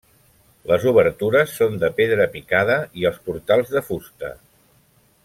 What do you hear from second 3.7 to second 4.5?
de fusta.